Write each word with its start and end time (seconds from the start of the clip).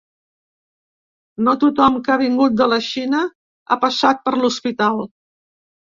No 1.47 1.53
tothom 1.65 1.99
que 2.07 2.13
ha 2.13 2.17
vingut 2.21 2.57
de 2.63 2.69
la 2.73 2.79
Xina 2.89 3.19
ha 3.29 3.79
passat 3.87 4.25
per 4.29 4.35
l’hospital. 4.39 5.03